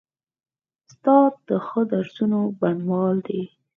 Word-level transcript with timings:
استاد 0.87 1.33
د 1.47 1.49
ښو 1.65 1.79
درسونو 1.91 2.39
بڼوال 2.59 3.15
دی. 3.27 3.41